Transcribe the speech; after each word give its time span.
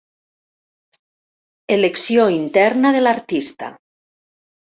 Elecció 1.75 2.25
interna 2.37 2.93
de 2.97 3.05
l'artista. 3.05 3.71